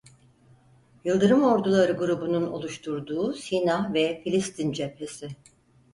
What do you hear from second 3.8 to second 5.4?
ve Filistin Cephesi.